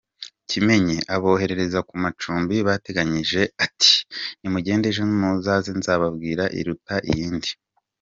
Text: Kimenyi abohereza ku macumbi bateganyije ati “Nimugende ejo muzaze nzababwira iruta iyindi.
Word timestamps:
Kimenyi 0.49 0.97
abohereza 1.15 1.79
ku 1.87 1.95
macumbi 2.03 2.55
bateganyije 2.67 3.41
ati 3.65 3.93
“Nimugende 4.39 4.85
ejo 4.91 5.03
muzaze 5.19 5.71
nzababwira 5.79 6.43
iruta 6.59 6.95
iyindi. 7.11 7.51